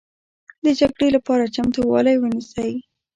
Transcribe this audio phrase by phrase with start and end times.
[0.63, 2.71] د جګړې لپاره چمتوالی ونیسئ